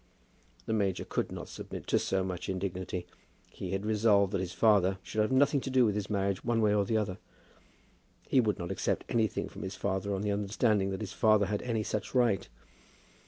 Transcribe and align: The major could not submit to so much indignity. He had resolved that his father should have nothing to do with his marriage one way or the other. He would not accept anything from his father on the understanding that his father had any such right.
The 0.65 0.73
major 0.73 1.05
could 1.05 1.31
not 1.31 1.47
submit 1.47 1.85
to 1.85 1.99
so 1.99 2.23
much 2.23 2.49
indignity. 2.49 3.05
He 3.51 3.69
had 3.69 3.85
resolved 3.85 4.31
that 4.33 4.41
his 4.41 4.51
father 4.51 4.97
should 5.03 5.21
have 5.21 5.31
nothing 5.31 5.61
to 5.61 5.69
do 5.69 5.85
with 5.85 5.93
his 5.93 6.09
marriage 6.09 6.43
one 6.43 6.59
way 6.59 6.73
or 6.73 6.85
the 6.85 6.97
other. 6.97 7.19
He 8.27 8.41
would 8.41 8.57
not 8.57 8.71
accept 8.71 9.03
anything 9.09 9.47
from 9.47 9.61
his 9.61 9.75
father 9.75 10.15
on 10.15 10.23
the 10.23 10.31
understanding 10.31 10.89
that 10.89 11.01
his 11.01 11.13
father 11.13 11.45
had 11.45 11.61
any 11.61 11.83
such 11.83 12.15
right. 12.15 12.49